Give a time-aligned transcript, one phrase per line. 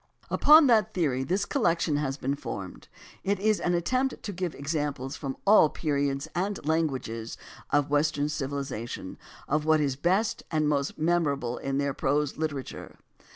[0.31, 2.87] Upon that theory this collection has been formed.
[3.23, 7.37] It is an attempt to give examples from all periods and languages
[7.69, 12.97] of Western civilization of what is best and most memorable in their prose literature.